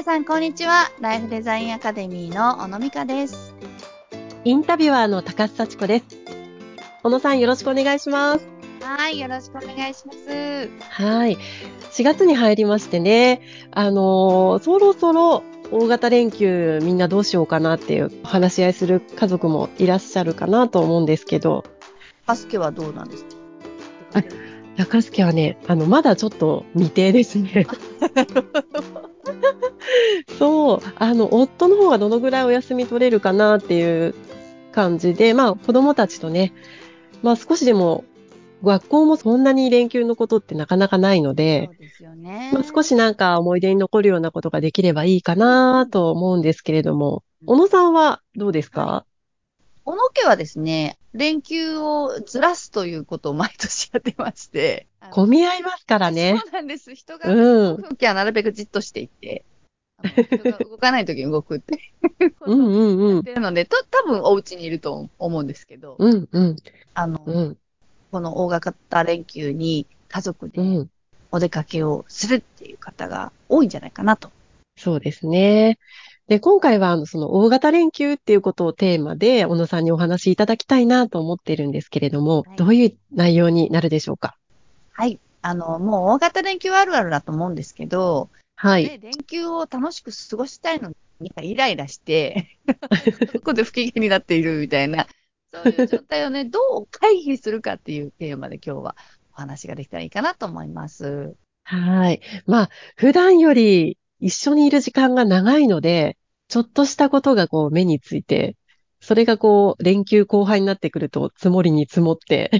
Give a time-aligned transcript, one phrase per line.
[0.00, 0.90] 皆さん、こんにちは。
[1.02, 3.54] ライフデザインアカデミーの小野美香です。
[4.44, 6.04] インタビュアーの高須幸子です。
[7.02, 8.46] 小野さんよろしくお願いします。
[8.80, 10.70] はい、よろしくお願いします。
[10.88, 11.36] はい。
[11.92, 13.42] 4月に入りましてね、
[13.72, 21.62] あのーそろそろ大型連休みんなどうしようかなっていう話し合いする家族もいらっしゃるかなと思うんですけど、
[22.24, 24.20] バスケはどうなんですか？
[24.20, 24.22] あ
[24.78, 27.66] 高須家はね、あの、まだちょっと未定ですね。
[30.38, 34.14] そう、あの、夫の方がどのぐらいお休み取れるかなっていう
[34.72, 36.52] 感じで、まあ、子供たちとね、
[37.22, 38.04] まあ少しでも、
[38.62, 42.50] 学校もそんなに連休のことってなかなかないのでそ、うですよね。
[42.52, 49.06] まあ、少しなんか思い出に残るようなことができればいいかなと思うんですけれども、小野さんはどうですか？
[49.84, 54.86] 小野家はですね、連休をずらすということを毎年やってまして。
[55.10, 56.48] 混み合いますからねそ。
[56.48, 56.94] うなんです。
[56.94, 57.82] 人が、うん。
[57.82, 59.44] 風景はなるべくじっとしていて、
[60.02, 61.78] 人が動かないときに動くってい
[62.46, 63.14] うんをうんうん。
[63.16, 66.56] やってるので、と多分お家にいると思うんですけど、うんうん
[66.94, 67.56] あの、うん
[68.10, 70.90] この大型連休に家族でうん。
[71.32, 74.32] お出かけをするっていう方が多いんじゃないかなと。
[74.76, 75.78] そうですね。
[76.26, 84.34] で、今回は、あの、その大型連休っていうことをテーマで、小野さんにお話しいただきたいなと思っているんですけれども、はいどういう内容になるでしょうか？
[84.92, 85.20] はい。
[85.42, 88.28] あの、もう大型連休あるあるだと思うんですけど、
[88.62, 88.84] はい。
[88.84, 92.58] ね、連休を楽しく過ごしたいのに、イライラして、
[93.32, 95.06] そこで不機嫌になっているみたいな、
[95.50, 98.96] そういう状態をね、 どう回避するかっていうテーマで今日は
[99.32, 101.34] お話ができたらいいかなと思います。
[101.64, 102.20] はい。
[102.44, 108.56] まあ、普段より一緒にいる時間が長いので、ちょっとしたことがこう目について、
[109.00, 112.50] それがこう連休後半になってくると積もりに積もって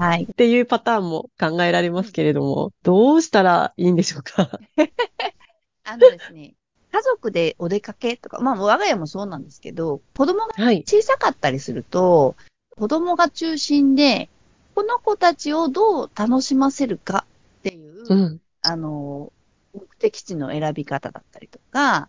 [0.00, 0.22] はい。
[0.22, 4.58] っていうパターンも考えられますけれども、どうしたらいいんでしょうか？
[5.90, 6.54] あのですね、
[6.92, 10.84] 家族でお出かけとか、まあ我が家もそうなんですけど、子供がはい。
[10.86, 12.36] 小さかったりすると、
[12.76, 14.28] 子供が中心で、
[14.74, 17.26] この子たちをどう楽しませるか
[17.60, 18.40] っていう、うん。
[18.62, 19.32] あの、
[19.74, 22.08] 目的地の選び方だったりとか、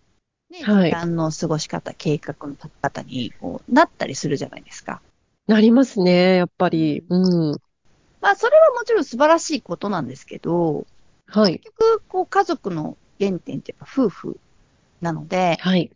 [0.50, 5.02] ね、はい時間の過ごし方、計画の立て方にこうなったりするじゃないですか。
[5.48, 7.03] なりますね、やっぱり。
[7.09, 7.58] うん。
[8.22, 10.86] まあ、それはもちろん素晴らしいことなんですけど、
[11.28, 11.59] はい。
[11.59, 14.39] 結局、こう、家族の原点ってやっぱ夫婦
[15.01, 15.91] なので、はい。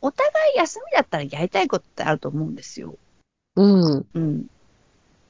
[0.00, 2.96] お互い休みだったらやりたいことってあると思うんですよ。
[3.56, 4.06] うん。
[4.14, 4.46] うん。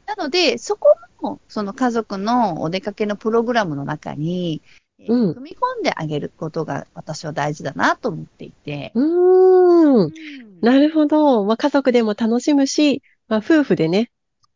[0.07, 4.63] なので、そこも、その家族のお出かけのプログラムの中に、
[4.99, 8.93] えーうん組み込んであげることが私は大事だなと思っていて。
[8.95, 10.05] うーん。
[10.05, 10.13] うん
[10.61, 11.45] なるほど。
[11.45, 14.11] まあ、家族でも楽しむし、まあ、夫婦でね、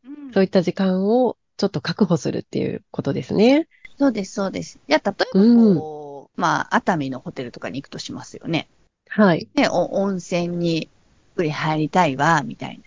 [0.04, 3.68] うんそういった時間をちょっと確保するっていうことですね。
[3.98, 4.78] そうです、そうです。
[4.88, 5.28] いや、例えばこ
[5.98, 6.01] う、
[6.36, 8.68] まあ、熱海のホテルとかに行くとしますよね。
[9.08, 9.48] はい。
[9.54, 10.88] ね、お温泉にゆっ
[11.36, 12.80] くり入りたいわ、みたい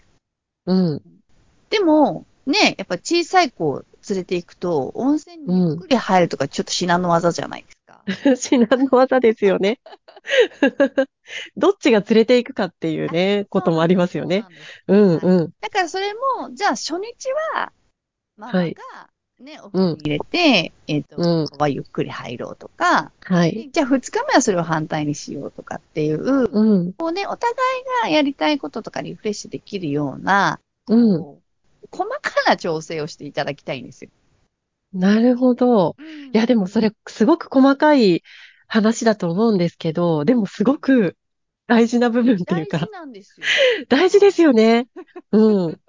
[0.66, 0.74] な。
[0.74, 1.02] うん。
[1.70, 8.04] でも、ね、やっぱ小さい子を連れて行くと、温泉にゆっくり入るとかちょっと至難の技じゃないですか。
[8.38, 9.80] 至難の技ですよね。
[11.58, 14.46] どっちが連れて行くかっていうね、こともありますよね。
[14.88, 15.54] うんうん。
[15.60, 17.72] だからそれも、じゃあ初日は、
[18.38, 18.76] ママがはい
[19.40, 23.70] ね、お風呂に入れて、えっ、と、うんここはゆっくり入ろうとか、はい。
[23.72, 26.94] じゃあ二日目はそれを反対にしようとかっていう、うん。
[26.94, 27.56] こうね、お互い
[28.04, 31.22] がやりたいこととかリフレッシュできるような、うん。
[31.92, 34.12] 細かな調整をしていただきたいんですよ。
[34.94, 35.98] なるほど。
[36.34, 38.24] いや、でもそれ、すごく細かい
[38.68, 41.18] 話だと思うんですけど、でもすごく
[41.68, 43.46] 大事な部分っていうか大事、なんですよ。
[43.90, 44.88] 大事ですよね。
[45.34, 45.80] うん。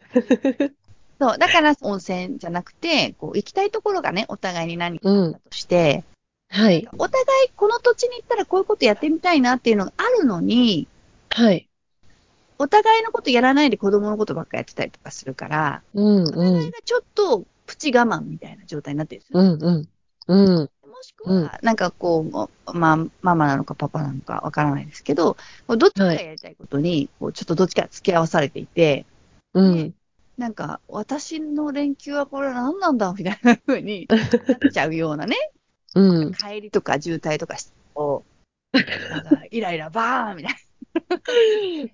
[1.20, 6.04] そう、だから温泉じゃなくて、こう行きたいところがね、お互いに何かあったとして、
[6.50, 6.88] はい。
[6.98, 10.86] お互いこの土地に行ったらこういうことやってみたいなっていうのがあるのに、
[11.30, 11.68] はい。
[12.58, 16.62] お互いのことやらないで子供のことばっかやってたりとかするから、うん、お互うん。
[16.62, 19.40] いがちょっとプチ我慢みたいな状態になってるんですよ。
[19.40, 19.88] うん、うん。
[20.28, 20.70] うん。
[20.90, 25.36] もしくは、なんかこう、まあ、ママなのかパパなのかわからないですけど、
[25.68, 29.06] どっちかがやりたいことに、こうちょっとどっちか付き合わされていて、
[29.54, 29.94] うん。
[30.38, 35.36] なんか、私の連休はこれは何なんだみたいな風になっちゃうようなね、
[35.96, 36.32] うん。
[36.32, 38.24] 帰りとか渋滞とかして、こ
[38.72, 38.78] う、
[39.10, 40.52] なんか、イライラバーンみたい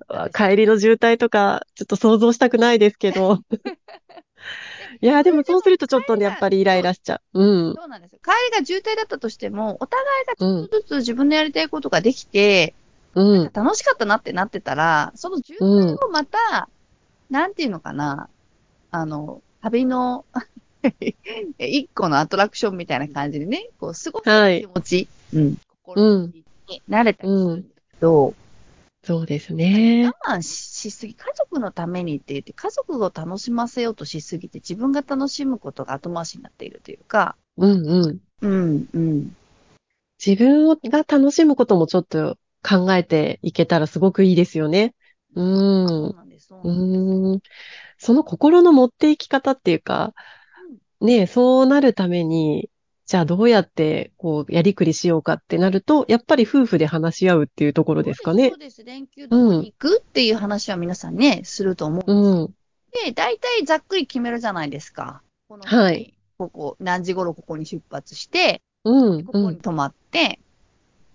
[0.08, 0.28] な。
[0.28, 3.38] 帰りの渋滞とか、ちょっと想像したくないですけど。
[5.00, 7.40] いや、でもそうするとちょっとね、やっぱりイライラしちゃう。
[7.42, 7.74] うん。
[7.74, 8.18] そうなんですよ。
[8.22, 12.74] 帰りが渋滞だったとしても、お互いがちょっとずつ自分のやりたいことができて、
[13.14, 13.50] うん。
[13.54, 16.68] 楽しかったなってなってたら、その渋滞をまた、
[17.30, 18.28] なんていうのかな、
[18.94, 20.24] あの、旅の
[21.58, 28.34] 一個のアトラクションみたいな感じでね、こう、すはい気持ち、うん、心うん地っに慣れたりするんですけど、
[29.02, 30.06] そうですね。
[30.06, 38.20] 我慢しすぎ、家族のためにって言って、家族を楽しませようとしすぎて、自分が楽しむことが後回しになっているというか、うんうん。
[38.42, 39.36] うん、うん。
[40.24, 44.94] 自分が楽しむこともちょっと考えていけたらすごくいいですよね。
[45.34, 45.40] う。
[45.40, 47.52] そうんなんです、そううなんです。
[48.04, 50.12] その心の持っていき方っていうか、
[51.00, 52.68] ね、そうなるために、
[53.06, 58.58] じゃあどうやってこうやりくりしようかってなると、やっぱり夫婦で話し合うっていうところですかねそう。
[58.58, 58.84] です。
[58.84, 62.12] 連休どこに行くっていう話は皆さんね、すると思う。
[62.12, 62.54] うん。
[63.06, 65.22] で、大体ざっくり決めるじゃないですか。
[65.48, 69.24] この日はいここ、何時頃ここに出発して、うん。
[69.24, 69.44] こうん。
[69.44, 70.40] こに泊まって、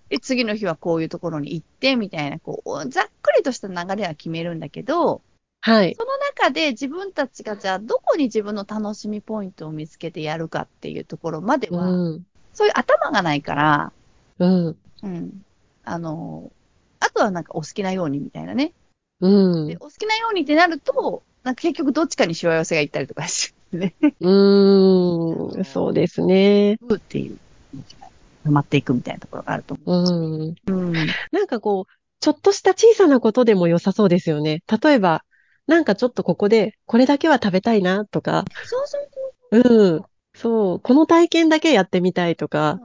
[0.10, 5.22] で、次の日はこういうところに行って、みたいな、こう、ざっくりとした流れは決めるんだけど、
[5.62, 5.96] はい。
[5.96, 12.24] その中で自分たちがじゃあどこに自分の楽しみポイントを見つけてやるかっていうところまでうは、ん。
[12.54, 13.92] そういう頭がないから、
[14.40, 14.78] うん。
[15.04, 15.42] うん。
[15.84, 16.52] あの、
[17.00, 18.74] あとはなんかお好きなようにみたいなね。
[19.22, 19.78] うんで、。
[19.78, 25.64] お好きなようにってなると、なんか結局どっちかにしわ寄せがいったりとかしてね、うーん。
[25.66, 26.76] そうですね。
[26.76, 26.78] っ
[27.08, 27.38] ていう
[27.72, 28.08] 気持ちが
[28.46, 30.50] 溜まっていくみたいなところがあると思うん。
[30.50, 30.56] う。
[30.68, 31.08] うん。
[31.32, 34.62] なんかこう、ちょっとした小さなことでも良さそうですよね。
[34.82, 35.24] 例えば、
[35.70, 39.10] なんかちょっとここでこれだけは食べたいなとか、そうそう
[39.52, 40.04] うん。
[40.34, 42.80] そう、この体験だけやってみたいとそか。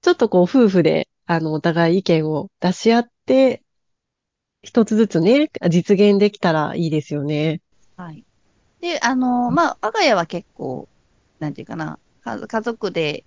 [0.00, 3.62] ちょっとこう夫婦で、あの、お互い意見を出し合って、
[4.62, 7.60] 一つずつね、実現できたらいいですよね。
[7.96, 8.24] はい。
[8.80, 10.88] で、あの、まあ、我が家は結構、
[11.40, 13.24] なんていうかな、家家族で、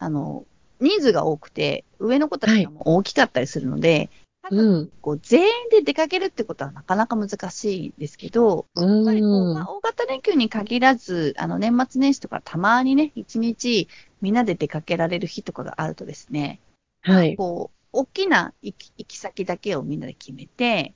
[0.00, 0.44] あの、
[0.80, 4.10] 人数が多くて、上の子たちがもう大きかったりするので、
[4.50, 4.90] うん。
[5.00, 9.70] こう全員で出かけるってことはなかなか難しいんですけど、うやっぱりこう、んまあ、。
[9.70, 13.88] 大型連休に限らず、あの、年末年始とかたまにね、一日
[14.20, 16.60] みんなで出かけられる日とかがあるとですね、
[17.02, 17.36] はい。
[17.36, 20.94] こう、大きな行き行き先だけをみんなで決めて、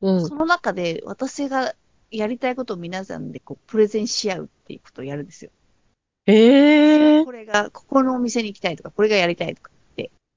[0.00, 0.34] うんそ。
[0.34, 1.74] の中で私が
[2.10, 5.50] やりたいことを皆さんでこうプレゼンし合うっていうことをやるんですよ。
[6.26, 9.70] ええこれが、ここのお店に行きたいとか、これがやりたいとか。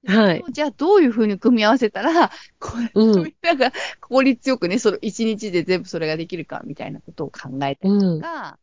[0.05, 8.57] はいじゃあどういうふうに組み合わせたら、これ、うんみんなが効率よくね、その一日で全部それができるかみたいなことを考えたりとか、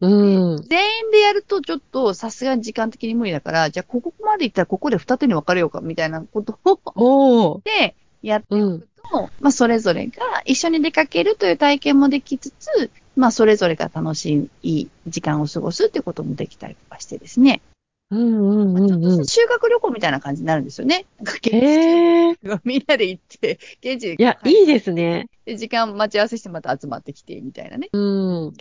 [0.00, 0.62] うん。
[0.68, 6.58] 全員でやるとちょっとさすがに時間的に無理だから、じゃあここまで行ったらここで二手に分かれようかみたいなこと
[6.96, 7.62] を。
[7.64, 17.60] でやっておくと、まあそれぞれが一緒に出かけるという体験もできつつ、まあそれぞれが楽しい時間を過ごすってこともできたりとかしてですね。
[18.10, 19.26] うんうんうんうん。
[19.26, 21.06] 修学旅行みたいな感じになるんですよね。
[21.52, 25.28] ええ みんなで行って、現地でいや、いいですね。
[25.44, 27.88] で時間待ち合わせしてまた集まってきてみたいなね。
[27.92, 27.98] う
[28.50, 28.52] ん。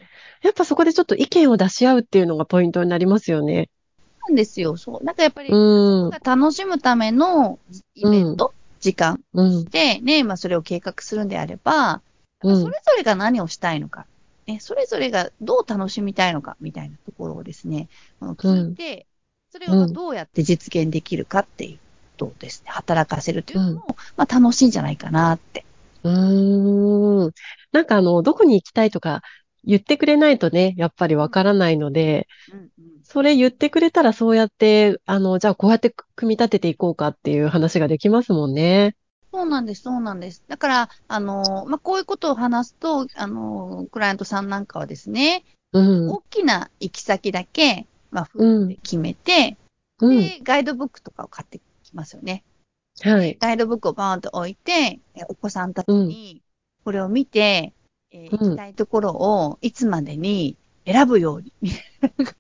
[0.44, 3.70] やっぱそこでちょっと意見を出し合うっていうのがポイントになりますよね。
[4.28, 4.78] なんですよ。
[4.78, 5.04] そう。
[5.04, 6.12] なんかやっぱり、うん。
[6.24, 7.60] 楽しむための
[7.96, 9.66] イベント、時間うん。
[9.66, 12.02] で、ね、まあそれを計画するんであれば、
[12.42, 14.06] うんそれぞれが何をしたいのか、
[14.48, 17.90] ね、それぞれがどう楽しみたいのかみたいなところをですね、
[18.22, 19.08] 聞いて、
[19.52, 21.82] それをどうやって実現できるかっていうこ
[22.18, 25.66] とをですね、働かせるというのも、まあ楽しいんじゃないかなって。
[26.04, 27.32] うーん。
[27.72, 29.22] なんかあの、どこに行きたいとか
[29.64, 32.70] 言ってくれないとね、やっぱりわからないので、うんうん
[33.12, 38.96] それ言ってくれたらそうやって、あの、じゃあこうやって組み立てていこうかっていう話ができますもんね。
[39.34, 40.44] そうなんです、そうなんです。
[40.48, 45.44] だから、あの、まあ、こういうことを話すと、あの、クライアントさんなんかはですね、
[45.74, 46.10] うん。
[46.10, 49.58] 大きな行き先だけ、まあ、夫婦で決めて、
[50.00, 50.18] うん。
[50.18, 52.44] で、ガイドブックとかを買ってきますよね。
[53.02, 53.38] はい。
[53.40, 56.42] ガイドブックをバーンと置いて、えお子さんたちに、
[56.84, 57.74] これを見て、
[58.12, 61.82] えーうん行きたいところをいつまでに選ぶように、みたい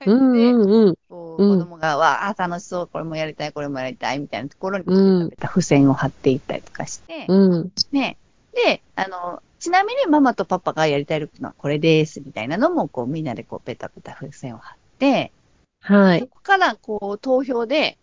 [0.07, 0.97] なうん感じで、うんう
[1.39, 7.71] 子供が、わあ、楽しそう、これもやりたい、これもやりたい、みたいなところに、うんペタペタ付箋を貼っていったりとかして、うん。
[7.91, 8.17] ね。
[8.53, 15.38] で、あの、ちなみにママとパパがやりたいのはこれです、みたいなのも、こう、みんなでこう、ペタペタ付箋を貼って、そ
[15.81, 16.27] はい。
[16.27, 17.97] こから、こう、投票で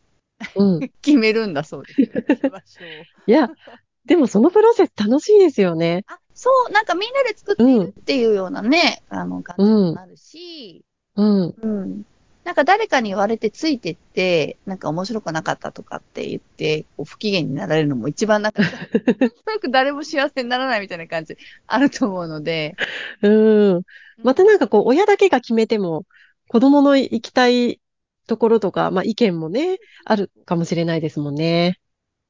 [0.55, 0.81] うん。
[1.03, 2.03] 決めるんだそうです。
[3.27, 3.51] いや、
[4.05, 6.05] でもそのプロセス楽しいですよね。
[6.07, 10.85] あ、そう、なんかみんなで作っているっていうようなね、あの、感じになるし、
[11.17, 11.55] うん。
[11.61, 12.03] うん。
[12.45, 18.63] なんか誰かに言われてついてって、なんか面白くなかったとかって言って、こう不機嫌になられるのも一番なんか、
[19.47, 22.77] なんか誰も幸せにならないみたいな感じあると思うので。
[23.23, 23.83] うん。
[24.23, 26.05] またなんかこう、親だけが決めても、
[26.49, 27.81] 子供の行きたい
[28.27, 31.79] ところとか、まあ意見もね、あるかもしれないですもんね。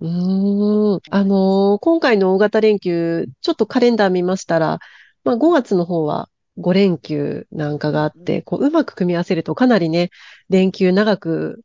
[0.00, 1.00] うーん。
[1.10, 4.78] あのー今回の大型連休、ちょっとカレンダー見ましたら、
[5.24, 10.10] まあ5月の方は5連休なんかがあって、こう、うまく組み合わせるとかなりね、
[10.48, 11.62] 連休長く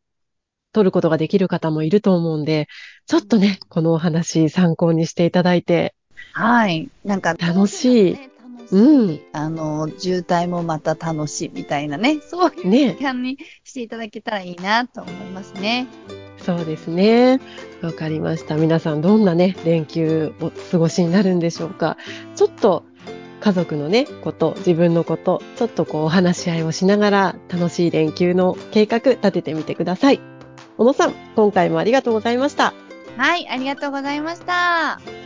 [0.74, 2.68] 取ることができる方もいると思うんで、
[3.06, 5.96] ちょっとね、このお話参考にしていただいて。
[6.34, 6.90] はい。
[7.04, 8.31] なんか、楽しい楽しい。
[8.72, 15.88] うんあの、渋滞もまた楽しいみたいなね、そういうね時間にしていただけたらいいなと思いますね。
[16.38, 17.40] そうですね。
[17.82, 18.56] わかりました。
[18.56, 21.98] 皆さんどんなね、連休を過ごしになるんでしょうか。
[22.36, 22.84] ちょっと
[23.42, 30.22] 家族のね、こと、自分のこと、ちょっとこうお話し合いをしながら楽しい連休の計画立ててみてください。
[30.78, 32.74] 小野さん、今回もありがとうございました。
[33.18, 35.21] はい、ありがとうございました。